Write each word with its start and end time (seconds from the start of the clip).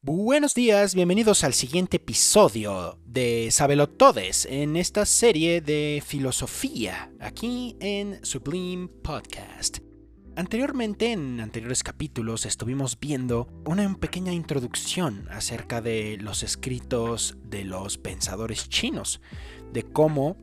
Buenos 0.00 0.54
días, 0.54 0.94
bienvenidos 0.94 1.42
al 1.42 1.54
siguiente 1.54 1.96
episodio 1.96 3.00
de 3.04 3.48
Sabelo 3.50 3.88
Todes 3.88 4.46
en 4.48 4.76
esta 4.76 5.04
serie 5.04 5.60
de 5.60 6.00
filosofía 6.06 7.10
aquí 7.18 7.76
en 7.80 8.24
Sublime 8.24 8.86
Podcast. 8.86 9.78
Anteriormente, 10.36 11.10
en 11.10 11.40
anteriores 11.40 11.82
capítulos, 11.82 12.46
estuvimos 12.46 12.96
viendo 13.00 13.48
una 13.66 13.92
pequeña 13.96 14.32
introducción 14.32 15.26
acerca 15.32 15.80
de 15.80 16.16
los 16.20 16.44
escritos 16.44 17.36
de 17.42 17.64
los 17.64 17.98
pensadores 17.98 18.68
chinos, 18.68 19.20
de 19.72 19.82
cómo, 19.82 20.36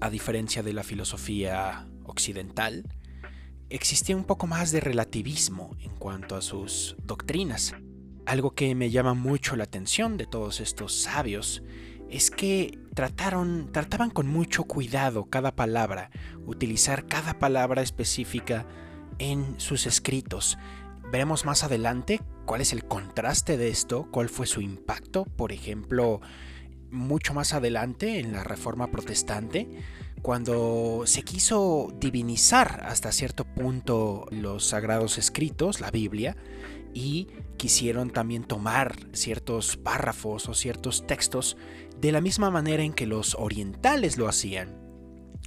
a 0.00 0.10
diferencia 0.10 0.62
de 0.62 0.74
la 0.74 0.84
filosofía 0.84 1.88
occidental, 2.04 2.88
existía 3.68 4.14
un 4.14 4.24
poco 4.24 4.46
más 4.46 4.70
de 4.70 4.78
relativismo 4.78 5.74
en 5.80 5.90
cuanto 5.96 6.36
a 6.36 6.40
sus 6.40 6.94
doctrinas. 7.02 7.74
Algo 8.26 8.52
que 8.52 8.74
me 8.74 8.90
llama 8.90 9.14
mucho 9.14 9.54
la 9.54 9.64
atención 9.64 10.16
de 10.16 10.26
todos 10.26 10.60
estos 10.60 10.94
sabios 10.94 11.62
es 12.08 12.30
que 12.30 12.78
trataron, 12.94 13.70
trataban 13.72 14.10
con 14.10 14.26
mucho 14.26 14.64
cuidado 14.64 15.26
cada 15.26 15.54
palabra, 15.54 16.10
utilizar 16.46 17.06
cada 17.06 17.38
palabra 17.38 17.82
específica 17.82 18.66
en 19.18 19.58
sus 19.58 19.86
escritos. 19.86 20.58
Veremos 21.10 21.44
más 21.44 21.64
adelante 21.64 22.20
cuál 22.46 22.60
es 22.60 22.72
el 22.72 22.84
contraste 22.84 23.56
de 23.56 23.68
esto, 23.68 24.08
cuál 24.10 24.28
fue 24.28 24.46
su 24.46 24.60
impacto, 24.60 25.24
por 25.24 25.52
ejemplo, 25.52 26.20
mucho 26.90 27.34
más 27.34 27.52
adelante 27.52 28.20
en 28.20 28.32
la 28.32 28.44
Reforma 28.44 28.90
Protestante, 28.90 29.68
cuando 30.22 31.02
se 31.04 31.22
quiso 31.22 31.92
divinizar 32.00 32.84
hasta 32.86 33.12
cierto 33.12 33.44
punto 33.44 34.26
los 34.30 34.64
sagrados 34.64 35.18
escritos, 35.18 35.80
la 35.80 35.90
Biblia, 35.90 36.36
y 36.94 37.28
quisieron 37.56 38.10
también 38.10 38.44
tomar 38.44 38.96
ciertos 39.12 39.76
párrafos 39.76 40.48
o 40.48 40.54
ciertos 40.54 41.06
textos 41.06 41.56
de 42.00 42.12
la 42.12 42.20
misma 42.20 42.50
manera 42.50 42.82
en 42.82 42.92
que 42.92 43.06
los 43.06 43.34
orientales 43.34 44.16
lo 44.16 44.28
hacían. 44.28 44.78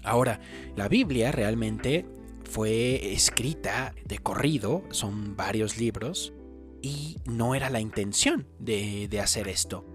Ahora, 0.03 0.39
la 0.75 0.88
Biblia 0.88 1.31
realmente 1.31 2.05
fue 2.44 3.13
escrita 3.13 3.94
de 4.05 4.19
corrido, 4.19 4.83
son 4.91 5.35
varios 5.35 5.77
libros, 5.77 6.33
y 6.81 7.17
no 7.25 7.55
era 7.55 7.69
la 7.69 7.79
intención 7.79 8.47
de, 8.59 9.09
hacer 9.22 9.47
esto. 9.47 9.85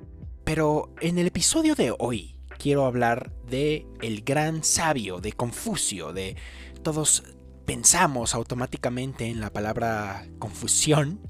Pero 0.44 0.94
en 1.00 1.18
el 1.18 1.28
episodio 1.28 1.74
de 1.74 1.94
hoy 1.98 2.36
quiero 2.58 2.84
hablar 2.84 3.32
de 3.48 3.86
el 4.02 4.22
gran 4.22 4.64
sabio, 4.64 5.20
de 5.20 5.32
Confucio, 5.32 6.12
de 6.12 6.36
todos 6.82 7.22
pensamos 7.64 8.34
automáticamente 8.34 9.28
en 9.28 9.40
la 9.40 9.50
palabra 9.50 10.26
confusión 10.38 11.20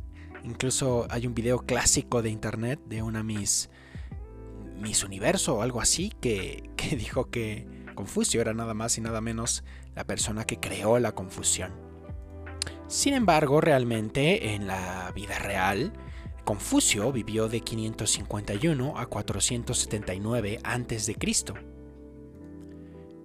Incluso 0.44 1.06
hay 1.10 1.26
un 1.26 1.34
video 1.34 1.60
clásico 1.60 2.22
de 2.22 2.30
internet 2.30 2.80
de 2.86 3.02
una 3.02 3.22
Miss, 3.22 3.70
Miss 4.80 5.04
Universo 5.04 5.56
o 5.56 5.62
algo 5.62 5.80
así 5.80 6.12
que, 6.20 6.70
que 6.76 6.96
dijo 6.96 7.30
que 7.30 7.66
Confucio 7.94 8.40
era 8.40 8.54
nada 8.54 8.74
más 8.74 8.96
y 8.98 9.00
nada 9.00 9.20
menos 9.20 9.64
la 9.94 10.04
persona 10.04 10.44
que 10.44 10.58
creó 10.58 10.98
la 10.98 11.12
confusión. 11.12 11.72
Sin 12.88 13.14
embargo, 13.14 13.60
realmente 13.60 14.54
en 14.54 14.66
la 14.66 15.12
vida 15.14 15.38
real, 15.38 15.92
Confucio 16.44 17.12
vivió 17.12 17.48
de 17.48 17.60
551 17.60 18.98
a 18.98 19.06
479 19.06 20.58
a.C. 20.64 21.16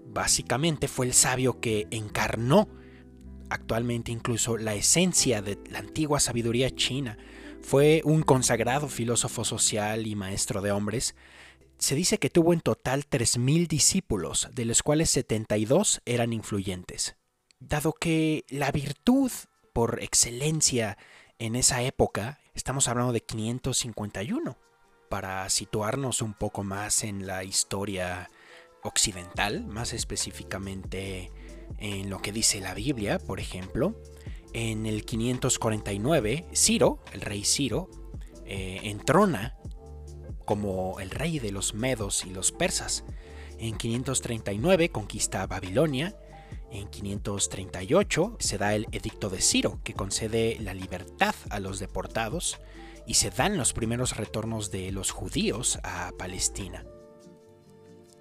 Básicamente 0.05 0.87
fue 0.87 1.07
el 1.07 1.13
sabio 1.13 1.59
que 1.59 1.87
encarnó 1.91 2.69
actualmente 3.49 4.11
incluso 4.11 4.57
la 4.57 4.75
esencia 4.75 5.41
de 5.41 5.57
la 5.69 5.79
antigua 5.79 6.19
sabiduría 6.19 6.69
china. 6.71 7.17
Fue 7.61 8.01
un 8.05 8.23
consagrado 8.23 8.87
filósofo 8.87 9.43
social 9.43 10.07
y 10.07 10.15
maestro 10.15 10.61
de 10.61 10.71
hombres. 10.71 11.15
Se 11.77 11.95
dice 11.95 12.17
que 12.17 12.29
tuvo 12.29 12.53
en 12.53 12.61
total 12.61 13.05
3.000 13.09 13.67
discípulos, 13.67 14.49
de 14.53 14.65
los 14.65 14.83
cuales 14.83 15.09
72 15.11 16.01
eran 16.05 16.33
influyentes. 16.33 17.15
Dado 17.59 17.93
que 17.93 18.45
la 18.49 18.71
virtud 18.71 19.31
por 19.73 20.01
excelencia 20.01 20.97
en 21.39 21.55
esa 21.55 21.83
época, 21.83 22.39
estamos 22.55 22.87
hablando 22.87 23.13
de 23.13 23.21
551, 23.21 24.57
para 25.09 25.47
situarnos 25.49 26.21
un 26.21 26.33
poco 26.33 26.63
más 26.63 27.03
en 27.03 27.27
la 27.27 27.43
historia 27.43 28.29
occidental, 28.83 29.65
más 29.65 29.93
específicamente 29.93 31.31
en 31.77 32.09
lo 32.09 32.21
que 32.21 32.31
dice 32.31 32.59
la 32.59 32.73
Biblia, 32.73 33.19
por 33.19 33.39
ejemplo. 33.39 34.01
En 34.53 34.85
el 34.85 35.05
549, 35.05 36.47
Ciro, 36.53 36.99
el 37.13 37.21
rey 37.21 37.43
Ciro, 37.43 37.89
eh, 38.45 38.79
entrona 38.83 39.57
como 40.45 40.99
el 41.01 41.09
rey 41.09 41.39
de 41.39 41.51
los 41.51 41.73
medos 41.73 42.25
y 42.25 42.29
los 42.29 42.51
persas. 42.51 43.03
En 43.59 43.75
539 43.77 44.89
conquista 44.89 45.45
Babilonia. 45.45 46.17
En 46.71 46.87
538 46.87 48.37
se 48.39 48.57
da 48.57 48.73
el 48.73 48.87
edicto 48.91 49.29
de 49.29 49.41
Ciro, 49.41 49.79
que 49.83 49.93
concede 49.93 50.57
la 50.59 50.73
libertad 50.73 51.35
a 51.49 51.59
los 51.59 51.79
deportados, 51.79 52.59
y 53.05 53.15
se 53.15 53.29
dan 53.29 53.57
los 53.57 53.73
primeros 53.73 54.17
retornos 54.17 54.71
de 54.71 54.91
los 54.91 55.11
judíos 55.11 55.79
a 55.83 56.11
Palestina. 56.17 56.85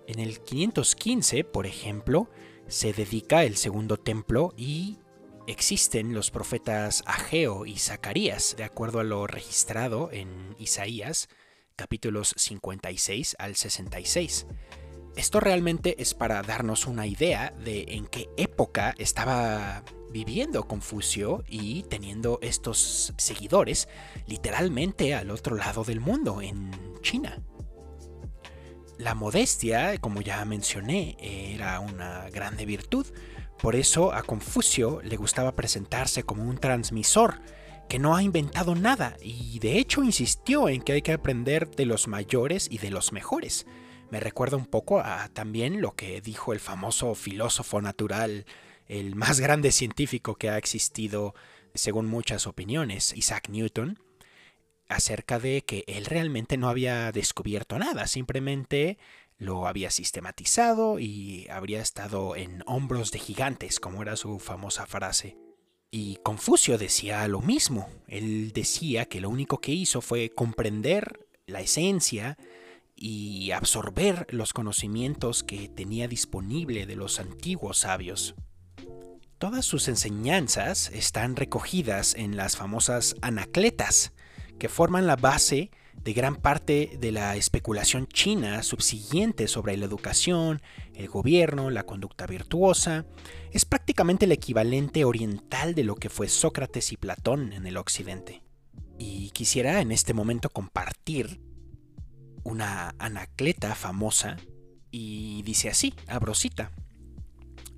En 0.06 0.20
el 0.20 0.40
515, 0.40 1.44
por 1.44 1.66
ejemplo, 1.66 2.30
se 2.68 2.92
dedica 2.92 3.44
el 3.44 3.56
segundo 3.56 3.96
templo 3.96 4.52
y 4.56 4.98
existen 5.46 6.14
los 6.14 6.30
profetas 6.30 7.02
Ageo 7.06 7.66
y 7.66 7.78
Zacarías, 7.78 8.56
de 8.56 8.64
acuerdo 8.64 9.00
a 9.00 9.04
lo 9.04 9.26
registrado 9.26 10.10
en 10.12 10.56
Isaías, 10.58 11.28
capítulos 11.76 12.34
56 12.36 13.36
al 13.38 13.56
66. 13.56 14.46
Esto 15.16 15.40
realmente 15.40 16.00
es 16.02 16.14
para 16.14 16.42
darnos 16.42 16.86
una 16.86 17.06
idea 17.06 17.54
de 17.64 17.84
en 17.88 18.06
qué 18.06 18.28
época 18.36 18.94
estaba 18.98 19.82
viviendo 20.10 20.66
Confucio 20.66 21.44
y 21.48 21.84
teniendo 21.84 22.38
estos 22.42 23.14
seguidores 23.16 23.88
literalmente 24.26 25.14
al 25.14 25.30
otro 25.30 25.56
lado 25.56 25.84
del 25.84 26.00
mundo, 26.00 26.42
en 26.42 26.70
China. 27.00 27.42
La 28.98 29.14
modestia, 29.14 29.98
como 29.98 30.22
ya 30.22 30.42
mencioné, 30.44 31.16
era 31.20 31.80
una 31.80 32.30
grande 32.30 32.64
virtud. 32.64 33.06
Por 33.58 33.76
eso 33.76 34.12
a 34.14 34.22
Confucio 34.22 35.00
le 35.02 35.16
gustaba 35.16 35.54
presentarse 35.54 36.22
como 36.22 36.44
un 36.44 36.58
transmisor 36.58 37.40
que 37.88 37.98
no 37.98 38.16
ha 38.16 38.22
inventado 38.22 38.74
nada 38.74 39.16
y 39.22 39.58
de 39.58 39.78
hecho 39.78 40.02
insistió 40.02 40.68
en 40.68 40.82
que 40.82 40.92
hay 40.92 41.02
que 41.02 41.12
aprender 41.12 41.70
de 41.70 41.86
los 41.86 42.08
mayores 42.08 42.68
y 42.70 42.78
de 42.78 42.90
los 42.90 43.12
mejores. 43.12 43.66
Me 44.10 44.18
recuerda 44.18 44.56
un 44.56 44.66
poco 44.66 45.00
a 45.00 45.28
también 45.28 45.80
lo 45.80 45.92
que 45.94 46.20
dijo 46.20 46.52
el 46.52 46.60
famoso 46.60 47.14
filósofo 47.14 47.80
natural, 47.82 48.46
el 48.86 49.14
más 49.14 49.40
grande 49.40 49.72
científico 49.72 50.36
que 50.36 50.48
ha 50.48 50.58
existido 50.58 51.34
según 51.74 52.06
muchas 52.06 52.46
opiniones, 52.46 53.12
Isaac 53.14 53.48
Newton, 53.50 53.98
acerca 54.88 55.38
de 55.38 55.62
que 55.62 55.84
él 55.86 56.06
realmente 56.06 56.56
no 56.56 56.68
había 56.68 57.12
descubierto 57.12 57.78
nada, 57.78 58.06
simplemente 58.06 58.98
lo 59.38 59.66
había 59.66 59.90
sistematizado 59.90 60.98
y 60.98 61.46
habría 61.50 61.80
estado 61.80 62.36
en 62.36 62.62
hombros 62.66 63.10
de 63.10 63.18
gigantes, 63.18 63.80
como 63.80 64.02
era 64.02 64.16
su 64.16 64.38
famosa 64.38 64.86
frase. 64.86 65.36
Y 65.90 66.16
Confucio 66.16 66.78
decía 66.78 67.26
lo 67.28 67.40
mismo, 67.40 67.88
él 68.08 68.52
decía 68.52 69.06
que 69.06 69.20
lo 69.20 69.30
único 69.30 69.60
que 69.60 69.72
hizo 69.72 70.00
fue 70.00 70.30
comprender 70.30 71.26
la 71.46 71.60
esencia 71.60 72.36
y 72.94 73.50
absorber 73.50 74.26
los 74.30 74.52
conocimientos 74.52 75.44
que 75.44 75.68
tenía 75.68 76.08
disponible 76.08 76.86
de 76.86 76.96
los 76.96 77.20
antiguos 77.20 77.78
sabios. 77.78 78.34
Todas 79.38 79.66
sus 79.66 79.88
enseñanzas 79.88 80.90
están 80.94 81.36
recogidas 81.36 82.14
en 82.14 82.36
las 82.36 82.56
famosas 82.56 83.16
anacletas, 83.20 84.12
que 84.58 84.68
forman 84.68 85.06
la 85.06 85.16
base 85.16 85.70
de 86.02 86.12
gran 86.12 86.36
parte 86.36 86.96
de 87.00 87.10
la 87.10 87.36
especulación 87.36 88.06
china 88.06 88.62
subsiguiente 88.62 89.48
sobre 89.48 89.76
la 89.76 89.86
educación, 89.86 90.62
el 90.94 91.08
gobierno, 91.08 91.70
la 91.70 91.84
conducta 91.84 92.26
virtuosa. 92.26 93.06
Es 93.50 93.64
prácticamente 93.64 94.26
el 94.26 94.32
equivalente 94.32 95.04
oriental 95.04 95.74
de 95.74 95.84
lo 95.84 95.96
que 95.96 96.08
fue 96.08 96.28
Sócrates 96.28 96.92
y 96.92 96.96
Platón 96.96 97.52
en 97.52 97.66
el 97.66 97.76
occidente. 97.76 98.42
Y 98.98 99.30
quisiera 99.30 99.80
en 99.80 99.90
este 99.90 100.14
momento 100.14 100.48
compartir 100.48 101.40
una 102.44 102.94
anacleta 102.98 103.74
famosa 103.74 104.36
y 104.90 105.42
dice 105.42 105.68
así, 105.68 105.92
abrosita. 106.06 106.70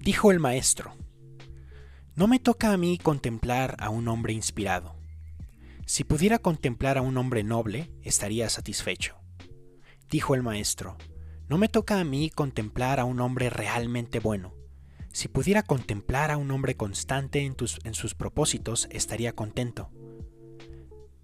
Dijo 0.00 0.30
el 0.30 0.38
maestro, 0.38 0.94
no 2.14 2.28
me 2.28 2.38
toca 2.38 2.72
a 2.72 2.76
mí 2.76 2.98
contemplar 2.98 3.74
a 3.78 3.88
un 3.88 4.06
hombre 4.08 4.32
inspirado 4.32 4.97
si 5.88 6.04
pudiera 6.04 6.38
contemplar 6.38 6.98
a 6.98 7.00
un 7.00 7.16
hombre 7.16 7.42
noble, 7.42 7.90
estaría 8.02 8.50
satisfecho. 8.50 9.16
Dijo 10.10 10.34
el 10.34 10.42
maestro, 10.42 10.98
no 11.48 11.56
me 11.56 11.70
toca 11.70 11.98
a 11.98 12.04
mí 12.04 12.28
contemplar 12.28 13.00
a 13.00 13.06
un 13.06 13.20
hombre 13.20 13.48
realmente 13.48 14.20
bueno. 14.20 14.54
Si 15.12 15.28
pudiera 15.28 15.62
contemplar 15.62 16.30
a 16.30 16.36
un 16.36 16.50
hombre 16.50 16.76
constante 16.76 17.40
en, 17.40 17.94
sus 17.94 18.14
propósitos, 18.14 18.86
estaría 18.90 19.32
contento. 19.32 19.88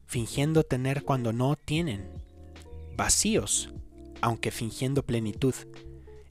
fingiendo 0.07 0.63
tener 0.63 1.03
cuando 1.03 1.35
no 1.35 1.57
tienen, 1.57 2.09
vacíos, 2.97 3.75
aunque 4.23 4.51
fingiendo 4.51 5.05
plenitud, 5.05 5.55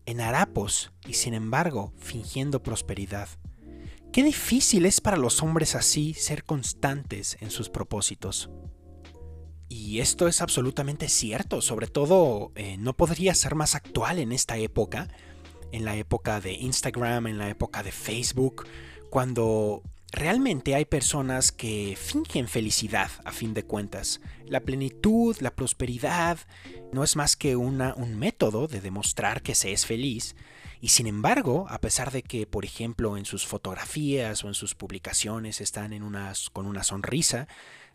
en 0.07 0.21
harapos 0.21 0.91
y 1.05 1.13
sin 1.13 1.35
embargo 1.35 1.93
fingiendo 1.99 2.63
prosperidad. 2.63 3.29
Qué 4.13 4.21
difícil 4.21 4.85
es 4.85 5.01
para 5.01 5.17
los 5.17 5.41
hombres 5.41 5.73
así 5.73 6.13
ser 6.13 6.43
constantes 6.43 7.35
en 7.41 7.49
sus 7.49 7.71
propósitos. 7.71 8.51
Y 9.69 10.01
esto 10.01 10.27
es 10.27 10.39
absolutamente 10.39 11.09
cierto, 11.09 11.63
sobre 11.63 11.87
todo 11.87 12.51
eh, 12.53 12.77
no 12.77 12.95
podría 12.95 13.33
ser 13.33 13.55
más 13.55 13.73
actual 13.73 14.19
en 14.19 14.31
esta 14.31 14.55
época, 14.57 15.07
en 15.71 15.83
la 15.83 15.95
época 15.95 16.41
de 16.41 16.53
Instagram, 16.53 17.25
en 17.25 17.39
la 17.39 17.49
época 17.49 17.81
de 17.81 17.91
Facebook, 17.91 18.67
cuando 19.09 19.81
realmente 20.11 20.75
hay 20.75 20.85
personas 20.85 21.51
que 21.51 21.97
fingen 21.99 22.47
felicidad 22.47 23.09
a 23.25 23.31
fin 23.31 23.55
de 23.55 23.63
cuentas. 23.63 24.21
La 24.45 24.59
plenitud, 24.59 25.35
la 25.39 25.55
prosperidad, 25.55 26.37
no 26.91 27.03
es 27.03 27.15
más 27.15 27.35
que 27.35 27.55
una, 27.55 27.95
un 27.95 28.19
método 28.19 28.67
de 28.67 28.79
demostrar 28.79 29.41
que 29.41 29.55
se 29.55 29.71
es 29.71 29.87
feliz. 29.87 30.35
Y 30.83 30.89
sin 30.89 31.07
embargo, 31.07 31.65
a 31.69 31.79
pesar 31.79 32.11
de 32.11 32.23
que, 32.23 32.45
por 32.45 32.65
ejemplo, 32.65 33.15
en 33.15 33.23
sus 33.23 33.47
fotografías 33.47 34.43
o 34.43 34.49
en 34.49 34.53
sus 34.53 34.75
publicaciones 34.75 35.61
están 35.61 35.97
con 36.51 36.65
una 36.65 36.83
sonrisa, 36.83 37.47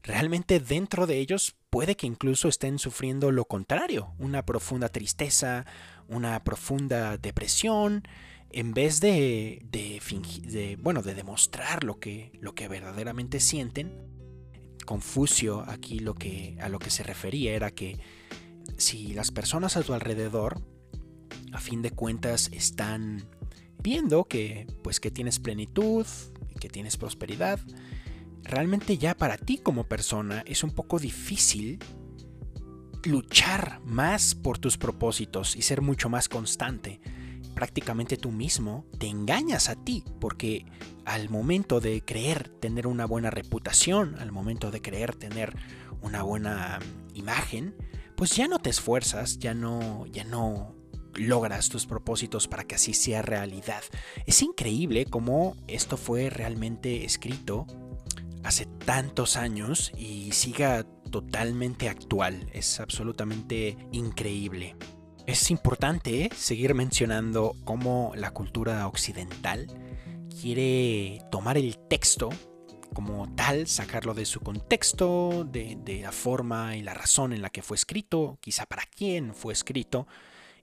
realmente 0.02 0.58
dentro 0.58 1.06
de 1.06 1.18
ellos 1.18 1.54
puede 1.68 1.96
que 1.96 2.06
incluso 2.06 2.48
estén 2.48 2.78
sufriendo 2.78 3.30
lo 3.30 3.44
contrario, 3.44 4.14
una 4.18 4.42
profunda 4.42 4.88
tristeza, 4.88 5.66
una 6.08 6.42
profunda 6.44 7.18
depresión, 7.18 8.08
en 8.52 8.72
vez 8.72 9.00
de, 9.00 9.60
de, 9.70 10.00
fingir, 10.00 10.78
bueno, 10.78 11.02
de 11.02 11.14
demostrar 11.14 11.84
lo 11.84 12.00
que, 12.00 12.32
lo 12.40 12.54
que 12.54 12.68
verdaderamente 12.68 13.38
sienten. 13.38 13.92
Confucio 14.86 15.62
aquí 15.68 15.98
lo 15.98 16.14
que, 16.14 16.56
a 16.58 16.70
lo 16.70 16.78
que 16.78 16.88
se 16.88 17.02
refería 17.02 17.52
era 17.52 17.70
que 17.70 18.00
si 18.78 19.12
las 19.12 19.30
personas 19.30 19.76
a 19.76 19.82
tu 19.82 19.92
alrededor, 19.92 20.62
a 21.52 21.58
fin 21.58 21.82
de 21.82 21.90
cuentas, 21.90 22.50
están 22.52 23.24
viendo 23.82 24.24
que, 24.24 24.66
pues, 24.82 25.00
que 25.00 25.10
tienes 25.10 25.38
plenitud, 25.38 26.06
que 26.60 26.68
tienes 26.68 26.96
prosperidad, 26.96 27.60
realmente 28.42 28.98
ya 28.98 29.14
para 29.16 29.36
ti 29.36 29.58
como 29.58 29.84
persona 29.84 30.42
es 30.46 30.64
un 30.64 30.70
poco 30.70 30.98
difícil 30.98 31.78
luchar 33.04 33.80
más 33.84 34.34
por 34.34 34.58
tus 34.58 34.76
propósitos 34.76 35.56
y 35.56 35.62
ser 35.62 35.82
mucho 35.82 36.08
más 36.08 36.28
constante. 36.28 37.00
Prácticamente 37.54 38.16
tú 38.16 38.30
mismo 38.30 38.84
te 38.98 39.06
engañas 39.06 39.68
a 39.68 39.76
ti 39.76 40.04
porque 40.20 40.66
al 41.04 41.28
momento 41.30 41.80
de 41.80 42.02
creer 42.02 42.48
tener 42.48 42.86
una 42.86 43.06
buena 43.06 43.30
reputación, 43.30 44.16
al 44.18 44.32
momento 44.32 44.70
de 44.70 44.82
creer 44.82 45.14
tener 45.14 45.56
una 46.02 46.22
buena 46.22 46.78
imagen, 47.14 47.74
pues 48.16 48.36
ya 48.36 48.46
no 48.48 48.58
te 48.58 48.70
esfuerzas, 48.70 49.38
ya 49.38 49.54
no 49.54 50.06
ya 50.06 50.24
no 50.24 50.74
logras 51.18 51.68
tus 51.68 51.86
propósitos 51.86 52.48
para 52.48 52.64
que 52.64 52.76
así 52.76 52.94
sea 52.94 53.22
realidad. 53.22 53.82
Es 54.26 54.42
increíble 54.42 55.04
cómo 55.06 55.56
esto 55.66 55.96
fue 55.96 56.30
realmente 56.30 57.04
escrito 57.04 57.66
hace 58.44 58.66
tantos 58.66 59.36
años 59.36 59.92
y 59.96 60.32
siga 60.32 60.84
totalmente 61.10 61.88
actual. 61.88 62.48
Es 62.52 62.80
absolutamente 62.80 63.76
increíble. 63.92 64.76
Es 65.26 65.50
importante 65.50 66.24
¿eh? 66.24 66.30
seguir 66.34 66.74
mencionando 66.74 67.54
cómo 67.64 68.12
la 68.16 68.30
cultura 68.30 68.86
occidental 68.86 69.66
quiere 70.40 71.20
tomar 71.30 71.58
el 71.58 71.76
texto 71.88 72.30
como 72.94 73.32
tal, 73.34 73.66
sacarlo 73.66 74.14
de 74.14 74.24
su 74.24 74.40
contexto, 74.40 75.44
de, 75.44 76.00
la 76.02 76.12
forma 76.12 76.76
y 76.76 76.82
la 76.82 76.94
razón 76.94 77.32
en 77.32 77.42
la 77.42 77.50
que 77.50 77.62
fue 77.62 77.76
escrito, 77.76 78.38
quizá 78.40 78.66
para 78.66 78.84
quién 78.84 79.34
fue 79.34 79.52
escrito, 79.52 80.06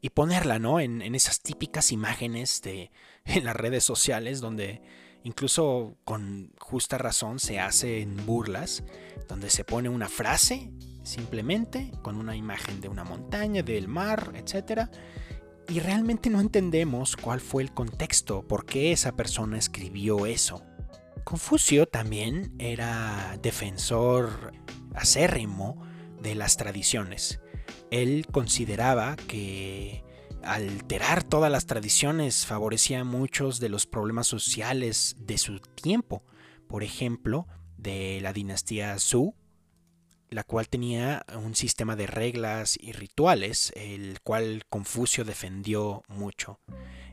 y 0.05 0.11
ponerla 0.11 0.59
¿no? 0.59 0.79
en, 0.79 1.01
esas 1.15 1.41
típicas 1.41 1.91
imágenes 1.91 2.61
de, 2.61 2.91
en 3.25 3.43
las 3.43 3.55
redes 3.55 3.83
sociales 3.83 4.39
donde 4.39 4.83
incluso 5.23 5.97
con 6.03 6.53
justa 6.59 6.99
razón 6.99 7.39
se 7.39 7.59
hacen 7.59 8.23
burlas, 8.23 8.83
donde 9.27 9.49
se 9.49 9.63
pone 9.63 9.89
una 9.89 10.07
frase 10.07 10.71
simplemente 11.01 11.91
con 12.03 12.17
una 12.17 12.35
imagen 12.35 12.81
de 12.81 12.87
una 12.87 13.03
montaña, 13.03 13.63
del 13.63 13.87
mar, 13.87 14.33
etc. 14.35 14.91
Y 15.69 15.79
realmente 15.79 16.29
no 16.29 16.39
entendemos 16.39 17.17
cuál 17.17 17.41
fue 17.41 17.63
el 17.63 17.73
contexto, 17.73 18.47
por 18.47 18.67
qué 18.67 18.91
esa 18.91 19.15
persona 19.15 19.57
escribió 19.57 20.27
eso. 20.27 20.63
Confucio 21.23 21.87
también 21.87 22.53
era 22.59 23.39
defensor 23.41 24.51
acérrimo 24.93 25.81
de 26.21 26.35
las 26.35 26.57
tradiciones. 26.57 27.39
Él 27.91 28.27
consideraba 28.31 29.15
que 29.15 30.03
alterar 30.43 31.23
todas 31.23 31.51
las 31.51 31.65
tradiciones 31.65 32.45
favorecía 32.45 33.03
muchos 33.03 33.59
de 33.59 33.69
los 33.69 33.85
problemas 33.85 34.27
sociales 34.27 35.15
de 35.19 35.37
su 35.37 35.59
tiempo. 35.59 36.23
Por 36.67 36.83
ejemplo, 36.83 37.47
de 37.77 38.19
la 38.21 38.33
dinastía 38.33 38.97
Zhou, 38.99 39.35
la 40.29 40.43
cual 40.43 40.67
tenía 40.67 41.25
un 41.35 41.55
sistema 41.55 41.95
de 41.95 42.07
reglas 42.07 42.77
y 42.79 42.91
rituales, 42.91 43.71
el 43.75 44.19
cual 44.21 44.63
Confucio 44.69 45.23
defendió 45.23 46.03
mucho. 46.07 46.59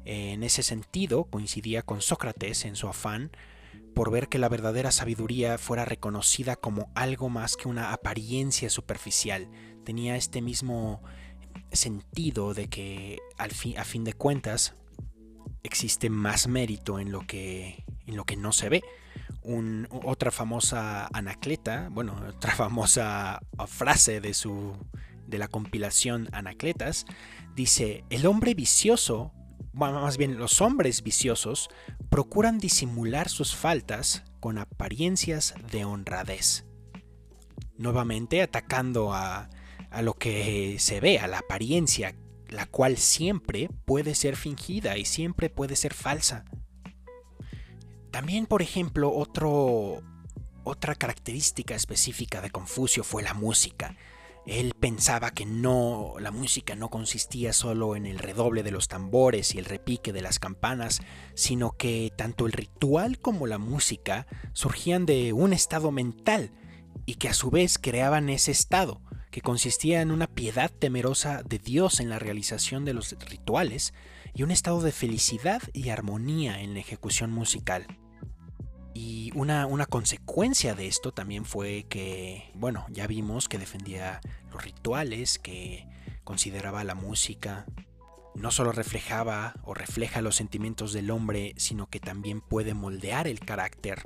En 0.04 0.42
ese 0.42 0.62
sentido, 0.62 1.24
coincidía 1.24 1.82
con 1.82 2.00
Sócrates 2.00 2.64
en 2.64 2.74
su 2.74 2.88
afán 2.88 3.30
por 3.94 4.10
ver 4.10 4.28
que 4.28 4.38
la 4.38 4.48
verdadera 4.48 4.90
sabiduría 4.90 5.58
fuera 5.58 5.84
reconocida 5.84 6.56
como 6.56 6.90
algo 6.94 7.28
más 7.28 7.56
que 7.56 7.68
una 7.68 7.92
apariencia 7.92 8.70
superficial. 8.70 9.48
Tenía 9.84 10.16
este 10.16 10.40
mismo 10.40 11.02
sentido 11.72 12.54
de 12.54 12.68
que 12.68 13.18
al 13.38 13.50
fin, 13.50 13.78
a 13.78 13.84
fin 13.84 14.04
de 14.04 14.14
cuentas 14.14 14.74
existe 15.62 16.10
más 16.10 16.48
mérito 16.48 16.98
en 16.98 17.12
lo 17.12 17.26
que, 17.26 17.84
en 18.06 18.16
lo 18.16 18.24
que 18.24 18.36
no 18.36 18.52
se 18.52 18.68
ve. 18.68 18.82
otra 19.90 20.30
famosa 20.30 21.08
Anacleta, 21.12 21.88
bueno, 21.90 22.16
otra 22.28 22.54
famosa 22.54 23.40
frase 23.66 24.20
de, 24.20 24.34
su, 24.34 24.76
de 25.26 25.38
la 25.38 25.48
compilación 25.48 26.28
Anacletas, 26.32 27.06
dice, 27.54 28.04
el 28.10 28.26
hombre 28.26 28.54
vicioso, 28.54 29.32
más 29.72 30.16
bien 30.16 30.38
los 30.38 30.60
hombres 30.60 31.02
viciosos, 31.02 31.68
procuran 32.10 32.58
disimular 32.58 33.28
sus 33.28 33.54
faltas 33.54 34.24
con 34.40 34.58
apariencias 34.58 35.54
de 35.70 35.84
honradez. 35.84 36.64
Nuevamente 37.78 38.42
atacando 38.42 39.12
a, 39.12 39.48
a 39.90 40.02
lo 40.02 40.14
que 40.14 40.76
se 40.78 41.00
ve, 41.00 41.18
a 41.18 41.26
la 41.26 41.38
apariencia, 41.38 42.14
la 42.48 42.66
cual 42.66 42.96
siempre 42.96 43.70
puede 43.84 44.14
ser 44.14 44.36
fingida 44.36 44.96
y 44.98 45.04
siempre 45.04 45.50
puede 45.50 45.76
ser 45.76 45.94
falsa. 45.94 46.44
También, 48.10 48.46
por 48.46 48.60
ejemplo, 48.60 49.10
otro, 49.10 50.02
otra 50.64 50.94
característica 50.94 51.74
específica 51.74 52.40
de 52.40 52.50
Confucio 52.50 53.04
fue 53.04 53.22
la 53.22 53.34
música. 53.34 53.96
Él 54.46 54.72
pensaba 54.78 55.30
que 55.30 55.46
no, 55.46 56.14
la 56.18 56.32
música 56.32 56.74
no 56.74 56.90
consistía 56.90 57.52
solo 57.52 57.94
en 57.94 58.06
el 58.06 58.18
redoble 58.18 58.64
de 58.64 58.72
los 58.72 58.88
tambores 58.88 59.54
y 59.54 59.58
el 59.58 59.64
repique 59.64 60.12
de 60.12 60.22
las 60.22 60.40
campanas, 60.40 61.00
sino 61.34 61.72
que 61.72 62.12
tanto 62.16 62.46
el 62.46 62.52
ritual 62.52 63.20
como 63.20 63.46
la 63.46 63.58
música 63.58 64.26
surgían 64.52 65.06
de 65.06 65.32
un 65.32 65.52
estado 65.52 65.92
mental 65.92 66.50
y 67.06 67.14
que 67.14 67.28
a 67.28 67.34
su 67.34 67.50
vez 67.50 67.78
creaban 67.78 68.28
ese 68.30 68.50
estado 68.50 69.00
que 69.30 69.40
consistía 69.40 70.02
en 70.02 70.10
una 70.10 70.26
piedad 70.26 70.70
temerosa 70.70 71.42
de 71.42 71.58
Dios 71.58 72.00
en 72.00 72.10
la 72.10 72.18
realización 72.18 72.84
de 72.84 72.94
los 72.94 73.16
rituales 73.30 73.94
y 74.34 74.42
un 74.42 74.50
estado 74.50 74.80
de 74.82 74.92
felicidad 74.92 75.62
y 75.72 75.88
armonía 75.88 76.60
en 76.60 76.74
la 76.74 76.80
ejecución 76.80 77.30
musical. 77.30 77.86
Y 78.94 79.32
una, 79.34 79.66
una, 79.66 79.86
consecuencia 79.86 80.74
de 80.74 80.86
esto 80.86 81.12
también 81.12 81.44
fue 81.44 81.86
que, 81.88 82.50
bueno, 82.54 82.86
ya 82.90 83.06
vimos 83.06 83.48
que 83.48 83.58
defendía 83.58 84.20
los 84.50 84.62
rituales, 84.62 85.38
que 85.38 85.86
consideraba 86.24 86.84
la 86.84 86.94
música, 86.94 87.66
no 88.34 88.50
solo 88.50 88.72
reflejaba 88.72 89.54
o 89.64 89.74
refleja 89.74 90.20
los 90.20 90.36
sentimientos 90.36 90.92
del 90.92 91.10
hombre, 91.10 91.54
sino 91.56 91.88
que 91.88 92.00
también 92.00 92.40
puede 92.40 92.74
moldear 92.74 93.26
el 93.26 93.40
carácter 93.40 94.02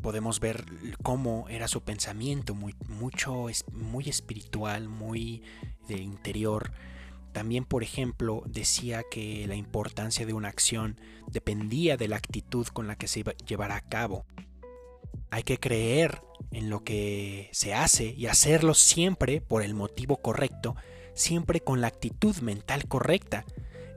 podemos 0.00 0.40
ver 0.40 0.64
cómo 1.02 1.48
era 1.48 1.68
su 1.68 1.82
pensamiento, 1.82 2.54
muy, 2.54 2.74
mucho, 2.88 3.46
muy 3.72 4.08
espiritual, 4.08 4.88
muy 4.88 5.42
de 5.88 5.98
interior. 5.98 6.72
También, 7.38 7.64
por 7.64 7.84
ejemplo, 7.84 8.42
decía 8.46 9.04
que 9.08 9.46
la 9.46 9.54
importancia 9.54 10.26
de 10.26 10.32
una 10.32 10.48
acción 10.48 11.00
dependía 11.30 11.96
de 11.96 12.08
la 12.08 12.16
actitud 12.16 12.66
con 12.66 12.88
la 12.88 12.96
que 12.96 13.06
se 13.06 13.22
llevara 13.46 13.76
a 13.76 13.88
cabo. 13.88 14.26
Hay 15.30 15.44
que 15.44 15.60
creer 15.60 16.20
en 16.50 16.68
lo 16.68 16.82
que 16.82 17.48
se 17.52 17.74
hace 17.74 18.06
y 18.06 18.26
hacerlo 18.26 18.74
siempre 18.74 19.40
por 19.40 19.62
el 19.62 19.72
motivo 19.72 20.16
correcto, 20.16 20.74
siempre 21.14 21.60
con 21.60 21.80
la 21.80 21.86
actitud 21.86 22.34
mental 22.38 22.88
correcta. 22.88 23.44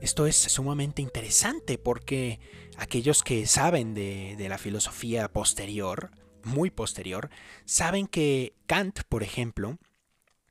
Esto 0.03 0.27
es 0.27 0.35
sumamente 0.35 1.01
interesante 1.01 1.79
porque 1.79 2.39
aquellos 2.77 3.23
que 3.23 3.47
saben 3.47 3.95
de, 3.95 4.35
la 4.49 4.59
filosofía 4.59 5.29
posterior 5.29 6.11
muy 6.43 6.69
posterior, 6.69 7.31
saben 7.65 8.05
que 8.05 8.53
Kant, 8.67 8.99
por 9.09 9.23
ejemplo, 9.23 9.79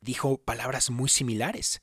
dijo 0.00 0.38
palabras 0.38 0.90
muy 0.90 1.08
similares. 1.08 1.82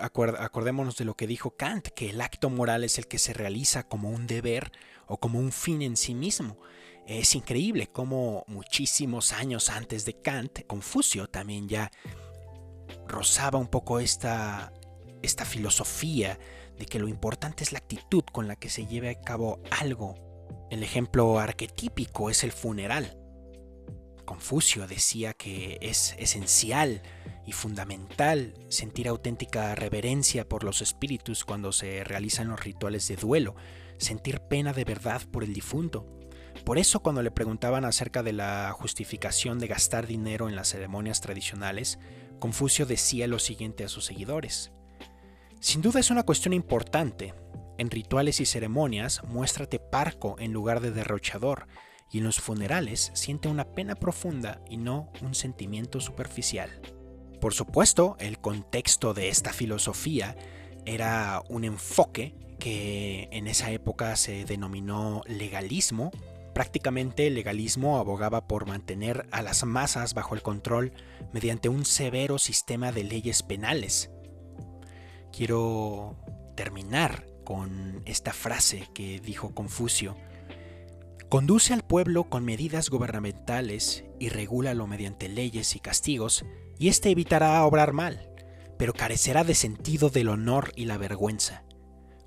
Acordémonos 0.00 0.96
de 0.96 1.04
lo 1.04 1.14
que 1.14 1.26
dijo 1.26 1.56
Kant, 1.56 1.88
que 1.88 2.10
el 2.10 2.20
acto 2.20 2.50
moral 2.50 2.84
es 2.84 2.98
el 2.98 3.06
que 3.06 3.18
se 3.18 3.32
realiza 3.32 3.84
como 3.84 4.10
un 4.10 4.26
deber 4.26 4.72
o 5.06 5.18
como 5.18 5.38
un 5.38 5.52
fin 5.52 5.82
en 5.82 5.96
sí 5.96 6.14
mismo. 6.14 6.58
Es 7.06 7.34
increíble 7.34 7.88
cómo 7.88 8.44
muchísimos 8.46 9.32
años 9.32 9.68
antes 9.68 10.04
de 10.04 10.20
Kant, 10.20 10.66
Confucio 10.66 11.28
también 11.28 11.68
ya 11.68 11.90
rozaba 13.06 13.58
un 13.58 13.68
poco 13.68 14.00
esta, 14.00 14.72
filosofía 15.44 16.38
de 16.78 16.86
que 16.86 16.98
lo 16.98 17.08
importante 17.08 17.62
es 17.62 17.72
la 17.72 17.78
actitud 17.78 18.24
con 18.32 18.48
la 18.48 18.56
que 18.56 18.68
se 18.68 18.86
lleve 18.86 19.10
a 19.10 19.20
cabo 19.20 19.62
algo. 19.70 20.14
El 20.70 20.82
ejemplo 20.82 21.38
arquetípico 21.38 22.30
es 22.30 22.42
el 22.42 22.52
funeral. 22.52 23.23
Confucio 24.24 24.86
decía 24.86 25.34
que 25.34 25.78
es 25.80 26.14
esencial 26.18 27.02
y 27.46 27.52
fundamental 27.52 28.54
sentir 28.68 29.08
auténtica 29.08 29.74
reverencia 29.74 30.48
por 30.48 30.64
los 30.64 30.80
espíritus 30.82 31.44
cuando 31.44 31.72
se 31.72 32.04
realizan 32.04 32.48
los 32.48 32.62
rituales 32.64 33.06
de 33.08 33.16
duelo, 33.16 33.54
sentir 33.98 34.40
pena 34.40 34.72
de 34.72 34.84
verdad 34.84 35.22
por 35.30 35.44
el 35.44 35.52
difunto. 35.52 36.06
Por 36.64 36.78
eso 36.78 37.00
cuando 37.00 37.22
le 37.22 37.30
preguntaban 37.30 37.84
acerca 37.84 38.22
de 38.22 38.32
la 38.32 38.72
justificación 38.72 39.58
de 39.58 39.66
gastar 39.66 40.06
dinero 40.06 40.48
en 40.48 40.56
las 40.56 40.68
ceremonias 40.68 41.20
tradicionales, 41.20 41.98
Confucio 42.38 42.86
decía 42.86 43.26
lo 43.26 43.38
siguiente 43.38 43.84
a 43.84 43.88
sus 43.88 44.04
seguidores. 44.06 44.72
Sin 45.60 45.82
duda 45.82 46.00
es 46.00 46.10
una 46.10 46.24
cuestión 46.24 46.52
importante. 46.54 47.34
En 47.76 47.90
rituales 47.90 48.40
y 48.40 48.46
ceremonias 48.46 49.22
muéstrate 49.24 49.78
parco 49.78 50.36
en 50.38 50.52
lugar 50.52 50.80
de 50.80 50.92
derrochador, 50.92 51.66
y 52.14 52.18
en 52.18 52.24
los 52.24 52.40
funerales 52.40 53.10
siente 53.12 53.48
una 53.48 53.64
pena 53.64 53.96
profunda 53.96 54.60
y 54.70 54.76
no 54.76 55.10
un 55.20 55.34
sentimiento 55.34 56.00
superficial. 56.00 56.70
Por 57.40 57.52
supuesto, 57.52 58.16
el 58.20 58.38
contexto 58.38 59.12
de 59.12 59.28
esta 59.28 59.52
filosofía 59.52 60.36
era 60.86 61.42
un 61.50 61.64
enfoque 61.64 62.34
que 62.58 63.28
en 63.32 63.48
esa 63.48 63.70
época 63.72 64.14
se 64.16 64.44
denominó 64.44 65.22
legalismo 65.26 66.12
Prácticamente 66.54 67.26
el 67.26 67.34
legalismo 67.34 67.98
abogaba 67.98 68.46
por 68.46 68.66
mantener 68.66 69.26
a 69.32 69.42
las 69.42 69.64
masas 69.64 70.14
bajo 70.14 70.36
el 70.36 70.42
control 70.42 70.92
mediante 71.32 71.68
un 71.68 71.84
severo 71.84 72.38
sistema 72.38 72.92
de 72.92 73.02
leyes 73.02 73.42
penales. 73.42 74.12
Quiero 75.36 76.16
terminar 76.54 77.26
con 77.42 78.02
esta 78.04 78.32
frase 78.32 78.88
que 78.94 79.18
dijo 79.18 79.52
Confucio. 79.52 80.16
Conduce 81.34 81.74
al 81.74 81.82
pueblo 81.82 82.30
con 82.30 82.44
medidas 82.44 82.90
gubernamentales 82.90 84.04
y 84.20 84.28
regúlalo 84.28 84.86
mediante 84.86 85.28
leyes 85.28 85.74
y 85.74 85.80
castigos, 85.80 86.44
y 86.78 86.86
éste 86.86 87.10
evitará 87.10 87.64
obrar 87.64 87.92
mal, 87.92 88.30
pero 88.78 88.92
carecerá 88.92 89.42
de 89.42 89.56
sentido 89.56 90.10
del 90.10 90.28
honor 90.28 90.70
y 90.76 90.84
la 90.84 90.96
vergüenza. 90.96 91.64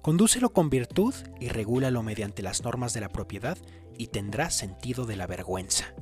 Condúcelo 0.02 0.52
con 0.52 0.70
virtud 0.70 1.14
y 1.40 1.48
regúlalo 1.48 2.04
mediante 2.04 2.42
las 2.42 2.64
normas 2.64 2.94
de 2.94 3.00
la 3.00 3.08
propiedad 3.08 3.58
y 3.98 4.08
tendrá 4.08 4.50
sentido 4.50 5.06
de 5.06 5.16
la 5.16 5.26
vergüenza. 5.26 5.94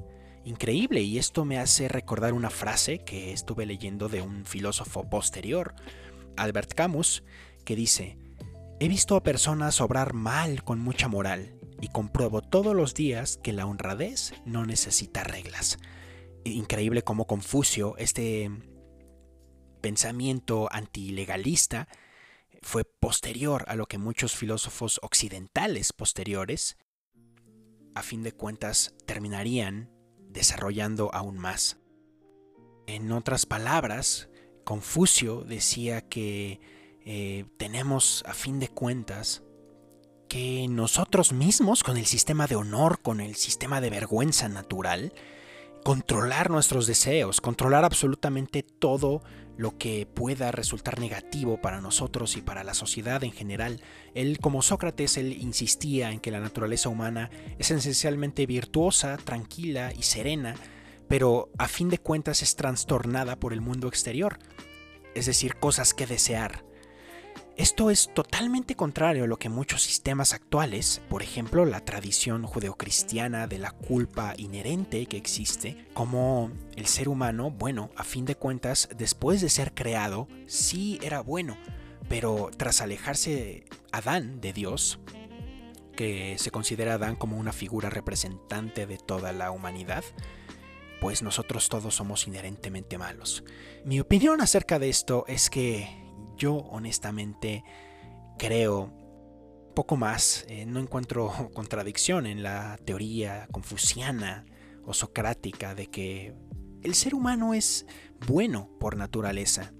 Increíble, 0.43 1.01
y 1.01 1.19
esto 1.19 1.45
me 1.45 1.59
hace 1.59 1.87
recordar 1.87 2.33
una 2.33 2.49
frase 2.49 3.03
que 3.05 3.33
estuve 3.33 3.67
leyendo 3.67 4.09
de 4.09 4.23
un 4.23 4.47
filósofo 4.47 5.07
posterior, 5.07 5.75
Albert 6.37 6.73
Camus, 6.73 7.23
que 7.65 7.75
dice, 7.75 8.17
He 8.79 8.87
visto 8.87 9.15
a 9.15 9.21
personas 9.21 9.79
obrar 9.79 10.13
mal 10.13 10.63
con 10.63 10.79
mucha 10.79 11.07
moral 11.07 11.54
y 11.81 11.89
compruebo 11.89 12.41
todos 12.41 12.75
los 12.75 12.93
días 12.93 13.37
que 13.43 13.53
la 13.53 13.65
honradez 13.65 14.33
no 14.45 14.65
necesita 14.65 15.23
reglas. 15.23 15.77
Increíble 16.43 17.01
como 17.03 17.27
Confucio, 17.27 17.95
este 17.97 18.51
pensamiento 19.81 20.67
antilegalista, 20.71 21.87
fue 22.61 22.83
posterior 22.83 23.65
a 23.67 23.75
lo 23.75 23.85
que 23.85 23.99
muchos 23.99 24.35
filósofos 24.35 24.99
occidentales 25.03 25.93
posteriores 25.93 26.77
a 27.93 28.01
fin 28.01 28.23
de 28.23 28.31
cuentas 28.31 28.95
terminarían 29.05 29.91
desarrollando 30.29 31.13
aún 31.13 31.37
más. 31.37 31.77
En 32.87 33.11
otras 33.11 33.45
palabras, 33.45 34.29
Confucio 34.63 35.41
decía 35.41 36.01
que 36.01 36.59
eh, 37.05 37.45
tenemos 37.57 38.23
a 38.27 38.33
fin 38.33 38.59
de 38.59 38.67
cuentas 38.67 39.43
que 40.27 40.67
nosotros 40.69 41.33
mismos, 41.33 41.83
con 41.83 41.97
el 41.97 42.05
sistema 42.05 42.47
de 42.47 42.55
honor, 42.55 42.99
con 43.01 43.19
el 43.21 43.35
sistema 43.35 43.81
de 43.81 43.89
vergüenza 43.89 44.49
natural, 44.49 45.13
controlar 45.83 46.49
nuestros 46.49 46.87
deseos, 46.87 47.41
controlar 47.41 47.85
absolutamente 47.85 48.63
todo 48.63 49.21
lo 49.57 49.77
que 49.77 50.05
pueda 50.05 50.51
resultar 50.51 50.99
negativo 50.99 51.61
para 51.61 51.79
nosotros 51.79 52.35
y 52.37 52.41
para 52.41 52.63
la 52.63 52.73
sociedad 52.73 53.23
en 53.23 53.31
general. 53.31 53.81
Él, 54.13 54.39
como 54.39 54.61
Sócrates, 54.61 55.17
él 55.17 55.33
insistía 55.33 56.11
en 56.11 56.19
que 56.19 56.31
la 56.31 56.39
naturaleza 56.39 56.89
humana 56.89 57.29
es 57.59 57.71
esencialmente 57.71 58.45
virtuosa, 58.45 59.17
tranquila 59.17 59.93
y 59.95 60.03
serena, 60.03 60.55
pero 61.07 61.51
a 61.57 61.67
fin 61.67 61.89
de 61.89 61.99
cuentas 61.99 62.41
es 62.41 62.55
trastornada 62.55 63.39
por 63.39 63.53
el 63.53 63.61
mundo 63.61 63.87
exterior, 63.87 64.39
es 65.13 65.27
decir, 65.27 65.55
cosas 65.55 65.93
que 65.93 66.07
desear, 66.07 66.64
esto 67.57 67.89
es 67.89 68.13
totalmente 68.13 68.75
contrario 68.75 69.23
a 69.23 69.27
lo 69.27 69.37
que 69.37 69.47
muchos 69.47 69.81
sistemas 69.81 70.33
actuales, 70.33 71.01
por 71.09 71.23
ejemplo 71.23 71.63
la 71.63 71.79
tradición 71.79 72.43
judeocristiana 72.43 73.47
de 73.47 73.59
la 73.59 73.71
culpa 73.71 74.33
inherente 74.37 75.05
que 75.05 75.15
existe, 75.15 75.87
como 75.93 76.51
el 76.75 76.85
ser 76.85 77.07
humano, 77.07 77.51
bueno, 77.51 77.91
a 77.95 78.03
fin 78.03 78.25
de 78.25 78.35
cuentas, 78.35 78.89
después 78.97 79.39
de 79.39 79.49
ser 79.49 79.73
creado, 79.73 80.27
sí 80.47 80.99
era 81.01 81.21
bueno, 81.21 81.57
pero 82.09 82.51
tras 82.55 82.81
alejarse 82.81 83.65
Adán 83.91 84.41
de 84.41 84.51
Dios, 84.51 84.99
que 85.95 86.35
se 86.37 86.51
considera 86.51 86.95
Adán 86.95 87.15
como 87.15 87.37
una 87.37 87.53
figura 87.53 87.89
representante 87.89 88.85
de 88.85 88.97
toda 88.97 89.31
la 89.31 89.51
humanidad, 89.51 90.03
pues 90.99 91.21
nosotros 91.21 91.69
todos 91.69 91.95
somos 91.95 92.27
inherentemente 92.27 92.97
malos. 92.97 93.45
Mi 93.85 94.01
opinión 94.01 94.41
acerca 94.41 94.77
de 94.77 94.89
esto 94.89 95.23
es 95.27 95.49
que 95.49 96.04
yo 96.35 96.55
honestamente 96.55 97.63
creo 98.37 98.93
poco 99.75 99.97
más, 99.97 100.45
eh, 100.47 100.65
no 100.65 100.79
encuentro 100.79 101.31
contradicción 101.53 102.25
en 102.25 102.41
la 102.41 102.77
teoría 102.85 103.47
confuciana 103.51 104.45
o 104.85 104.93
socrática 104.93 105.75
de 105.75 105.87
que 105.87 106.33
el 106.81 106.95
ser 106.95 107.13
humano 107.13 107.53
es 107.53 107.85
bueno 108.27 108.69
por 108.79 108.95
naturaleza. 108.95 109.73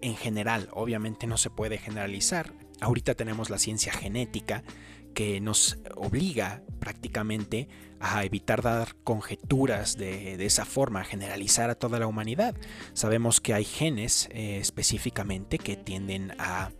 En 0.00 0.16
general, 0.16 0.68
obviamente 0.72 1.26
no 1.26 1.38
se 1.38 1.50
puede 1.50 1.78
generalizar. 1.78 2.52
Ahorita 2.80 3.14
tenemos 3.14 3.48
la 3.48 3.58
ciencia 3.58 3.92
genética 3.92 4.62
que 5.14 5.40
nos 5.40 5.78
obliga 5.94 6.62
prácticamente 6.78 7.68
a 8.00 8.24
evitar 8.24 8.60
dar 8.60 8.96
conjeturas 8.96 9.96
de, 9.96 10.44
esa 10.44 10.66
forma, 10.66 11.00
a 11.00 11.04
generalizar 11.04 11.70
a 11.70 11.74
toda 11.74 11.98
la 11.98 12.06
humanidad. 12.06 12.54
Sabemos 12.92 13.40
que 13.40 13.54
hay 13.54 13.64
genes 13.64 14.28
eh, 14.32 14.58
específicamente 14.58 15.58
que 15.58 15.76
tienden 15.76 16.32
a 16.38 16.70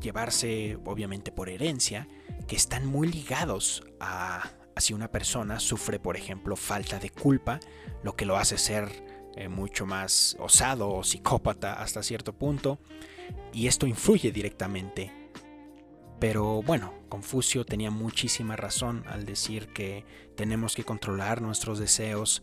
llevarse, 0.00 0.78
obviamente 0.86 1.30
por 1.30 1.50
herencia, 1.50 2.08
que 2.46 2.56
están 2.56 2.86
muy 2.86 3.08
ligados 3.08 3.84
a, 4.00 4.50
si 4.78 4.94
una 4.94 5.10
persona 5.10 5.60
sufre, 5.60 5.98
por 5.98 6.16
ejemplo, 6.16 6.56
falta 6.56 6.98
de 6.98 7.10
culpa, 7.10 7.60
lo 8.02 8.16
que 8.16 8.24
lo 8.24 8.38
hace 8.38 8.56
ser 8.56 9.04
eh, 9.36 9.48
mucho 9.48 9.84
más 9.84 10.36
osado 10.38 10.88
o 10.88 11.04
psicópata 11.04 11.74
hasta 11.74 12.02
cierto 12.02 12.32
punto, 12.32 12.78
y 13.52 13.66
esto 13.66 13.86
influye 13.86 14.32
directamente 14.32 15.17
pero 16.18 16.62
bueno, 16.62 16.94
Confucio 17.08 17.64
tenía 17.64 17.90
muchísima 17.90 18.56
razón 18.56 19.04
al 19.06 19.24
decir 19.24 19.68
que 19.68 20.04
tenemos 20.36 20.74
que 20.74 20.84
controlar 20.84 21.40
nuestros 21.40 21.78
deseos, 21.78 22.42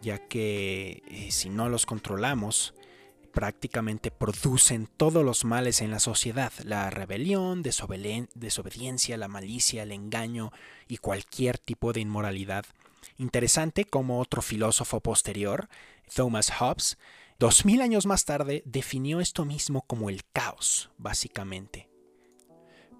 ya 0.00 0.18
que 0.18 1.02
eh, 1.08 1.30
si 1.30 1.48
no 1.48 1.68
los 1.68 1.86
controlamos, 1.86 2.74
prácticamente 3.32 4.10
producen 4.10 4.88
todos 4.96 5.22
los 5.22 5.44
males 5.44 5.82
en 5.82 5.90
la 5.90 5.98
sociedad, 5.98 6.52
la 6.64 6.88
rebelión, 6.88 7.62
desobediencia, 7.62 9.16
la 9.18 9.28
malicia, 9.28 9.82
el 9.82 9.92
engaño 9.92 10.52
y 10.88 10.96
cualquier 10.96 11.58
tipo 11.58 11.92
de 11.92 12.00
inmoralidad. 12.00 12.64
Interesante 13.18 13.84
como 13.84 14.20
otro 14.20 14.40
filósofo 14.40 15.00
posterior, 15.00 15.68
Thomas 16.14 16.50
Hobbes, 16.50 16.96
dos 17.38 17.64
mil 17.64 17.82
años 17.82 18.06
más 18.06 18.24
tarde 18.24 18.62
definió 18.64 19.20
esto 19.20 19.44
mismo 19.44 19.82
como 19.82 20.08
el 20.08 20.22
caos, 20.32 20.90
básicamente. 20.96 21.85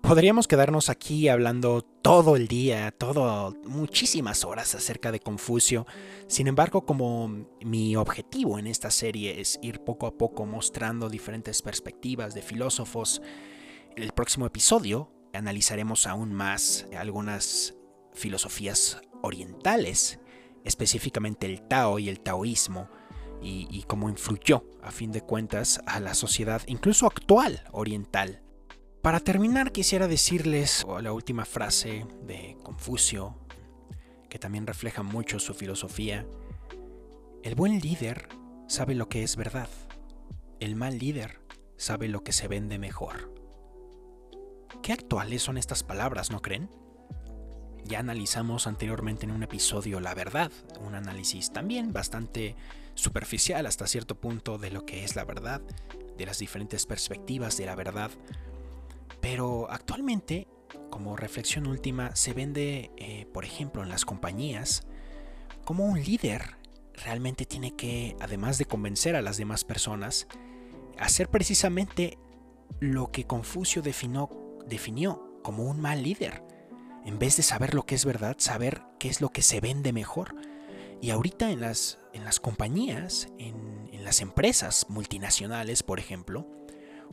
Podríamos 0.07 0.47
quedarnos 0.47 0.89
aquí 0.89 1.29
hablando 1.29 1.83
todo 1.83 2.37
el 2.37 2.47
día, 2.47 2.93
todo, 2.93 3.57
muchísimas 3.65 4.45
horas 4.45 4.73
acerca 4.77 5.11
de 5.11 5.19
Confucio. 5.19 5.85
Sin 6.29 6.47
embargo, 6.47 6.87
como 6.87 7.27
mi 7.61 7.97
objetivo 7.97 8.61
en 8.61 8.69
esta 8.69 8.93
serie 8.93 9.41
es 9.41 9.59
ir 9.63 9.81
poco 9.81 10.07
a 10.07 10.17
poco 10.17 10.47
mostrando 10.47 11.09
diferentes 11.09 11.61
perspectivas 11.61 12.35
de 12.35 12.43
filósofos, 12.43 13.21
el 13.97 14.13
próximo 14.13 14.47
episodio 14.47 15.11
analizaremos 15.33 16.07
aún 16.07 16.33
más 16.33 16.87
algunas 16.97 17.75
filosofías 18.15 19.01
orientales, 19.23 20.21
específicamente 20.63 21.47
el 21.47 21.67
Tao 21.67 21.99
y 21.99 22.09
el 22.09 22.21
taoísmo, 22.21 22.89
y, 23.43 23.83
cómo 23.89 24.09
influyó, 24.09 24.65
a 24.83 24.93
fin 24.93 25.11
de 25.11 25.21
cuentas, 25.21 25.81
a 25.85 25.99
la 25.99 26.15
sociedad, 26.15 26.63
incluso 26.69 27.07
actual, 27.07 27.65
oriental. 27.73 28.46
Para 29.07 29.21
terminar, 29.21 29.71
quisiera 29.71 30.09
decirles 30.09 30.85
la 31.01 31.13
última 31.13 31.45
frase 31.45 32.05
de 32.27 32.59
Confucio, 32.65 33.37
que 34.29 34.41
también 34.41 34.67
refleja 34.67 35.05
mucho 35.05 35.39
su 35.39 35.55
filosofía. 35.55 36.27
El 37.45 37.55
buen 37.55 37.79
líder 37.79 38.29
sabe 38.67 38.97
lo 38.97 39.09
que 39.09 39.23
es 39.23 39.37
verdad. 39.37 39.69
El 40.59 40.75
mal 40.75 40.99
líder 40.99 41.39
sabe 41.77 42.09
lo 42.09 42.25
que 42.25 42.33
se 42.33 42.49
vende 42.49 42.81
mejor. 42.81 43.33
Qué 44.83 44.93
actuales 44.93 45.41
son 45.41 45.57
estas 45.57 45.85
palabras, 45.85 46.33
¿no 46.33 46.43
creen? 46.43 46.69
Ya 47.85 48.01
analizamos 48.01 48.67
anteriormente 48.67 49.25
en 49.25 49.31
un 49.31 49.45
episodio 49.45 50.01
la 50.01 50.17
verdad, 50.17 50.51
un 50.81 50.97
análisis 50.97 51.53
también 51.53 51.93
bastante 51.93 52.57
superficial 52.97 53.67
hasta 53.67 53.87
cierto 53.87 54.17
punto 54.17 54.59
de 54.59 54.73
lo 54.73 54.85
que 54.85 55.05
es 55.05 55.15
la 55.15 55.25
verdad, 55.25 55.61
de 56.19 56.27
las 56.27 56.41
diferentes 56.41 56.87
perspectivas 56.87 57.57
de 57.57 57.67
la 57.67 57.77
verdad. 57.77 58.11
Pero 59.28 59.66
actualmente, 59.73 60.47
como 60.88 61.16
reflexión 61.16 61.66
última, 61.66 62.14
se 62.14 62.33
vende, 62.33 62.92
eh, 62.97 63.26
por 63.35 63.45
ejemplo, 63.45 63.83
en 63.83 63.88
las 63.88 64.04
compañías, 64.04 64.87
como 65.64 65.85
un 65.85 66.00
líder 66.00 66.59
realmente 66.95 67.45
tiene 67.45 67.75
que, 67.75 68.14
además 68.21 68.56
de 68.56 68.66
convencer 68.66 69.16
a 69.16 69.23
las 69.23 69.37
demás 69.37 69.64
personas, 69.64 70.28
hacer 70.97 71.28
precisamente 71.28 72.18
lo 72.78 73.11
que 73.11 73.25
Confucio 73.25 73.83
definió, 73.83 74.30
definió 74.64 75.40
como 75.42 75.64
un 75.64 75.80
mal 75.80 76.04
líder. 76.04 76.45
En 77.04 77.18
vez 77.18 77.37
de 77.37 77.42
saber 77.42 77.75
lo 77.75 77.85
que 77.85 77.97
es 77.97 78.04
verdad, 78.04 78.37
saber 78.38 78.85
qué 79.00 79.09
es 79.09 79.21
lo 79.21 79.30
que 79.30 79.42
se 79.42 79.59
vende 79.61 79.92
mejor. 79.92 80.37
Y 81.02 81.11
ahorita 81.11 81.50
en 81.50 81.62
las, 81.62 81.99
en 82.12 82.23
las 82.23 82.38
compañías, 82.38 83.26
en, 83.38 83.90
en 83.90 84.04
las 84.04 84.21
empresas 84.21 84.87
multinacionales, 84.88 85.83
por 85.83 85.99
ejemplo, 85.99 86.47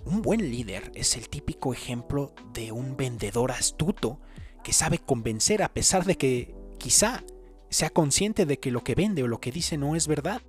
un 0.05 0.21
buen 0.21 0.51
líder 0.51 0.91
es 0.95 1.15
el 1.15 1.29
típico 1.29 1.73
ejemplo 1.73 2.33
de 2.53 2.71
un 2.71 2.97
vendedor 2.97 3.51
astuto 3.51 4.19
que 4.63 4.73
sabe 4.73 4.97
convencer 4.97 5.63
a 5.63 5.73
pesar 5.73 6.05
de 6.05 6.17
que 6.17 6.55
quizá 6.77 7.23
sea 7.69 7.89
consciente 7.89 8.45
de 8.45 8.59
que 8.59 8.71
lo 8.71 8.83
que 8.83 8.95
vende 8.95 9.23
o 9.23 9.27
lo 9.27 9.39
que 9.39 9.51
dice 9.51 9.77
no 9.77 9.95
es 9.95 10.07
verdad. 10.07 10.41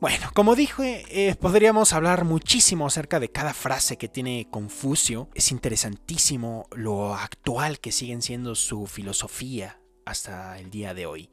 Bueno, 0.00 0.30
como 0.32 0.56
dije, 0.56 1.04
eh, 1.10 1.34
podríamos 1.34 1.92
hablar 1.92 2.24
muchísimo 2.24 2.86
acerca 2.86 3.20
de 3.20 3.30
cada 3.30 3.52
frase 3.52 3.98
que 3.98 4.08
tiene 4.08 4.48
Confucio. 4.50 5.28
Es 5.34 5.52
interesantísimo 5.52 6.66
lo 6.74 7.14
actual 7.14 7.80
que 7.80 7.92
siguen 7.92 8.22
siendo 8.22 8.54
su 8.54 8.86
filosofía 8.86 9.78
hasta 10.06 10.58
el 10.58 10.70
día 10.70 10.94
de 10.94 11.04
hoy. 11.04 11.30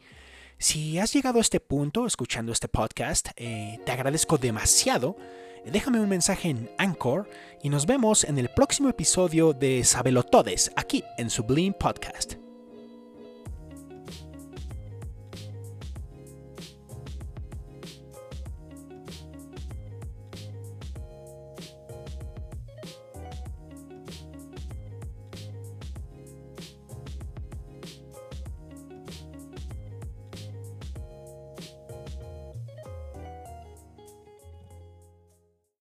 Si 0.58 1.00
has 1.00 1.14
llegado 1.14 1.38
a 1.38 1.42
este 1.42 1.62
punto 1.62 2.06
escuchando 2.06 2.52
este 2.52 2.68
podcast, 2.68 3.30
eh, 3.38 3.80
te 3.86 3.92
agradezco 3.94 4.38
demasiado. 4.38 5.16
Déjame 5.72 6.00
un 6.00 6.10
mensaje 6.10 6.50
en 6.50 6.70
Anchor 6.78 7.28
y 7.62 7.70
nos 7.70 7.86
vemos 7.86 8.24
en 8.24 8.38
el 8.38 8.50
próximo 8.50 8.90
episodio 8.90 9.54
de 9.54 9.84
Sabelotodes 9.84 10.72
aquí 10.76 11.04
en 11.18 11.30
Sublime 11.30 11.76
Podcast. 11.78 12.47